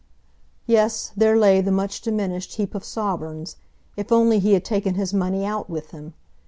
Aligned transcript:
Yes, 0.65 1.11
there 1.15 1.37
lay 1.37 1.61
the 1.61 1.71
much 1.71 2.01
diminished 2.01 2.55
heap 2.55 2.73
of 2.73 2.83
sovereigns. 2.83 3.57
If 3.95 4.11
only 4.11 4.39
he 4.39 4.53
had 4.53 4.65
taken 4.65 4.95
his 4.95 5.13
money 5.13 5.45
out 5.45 5.69
with 5.69 5.91
him! 5.91 6.15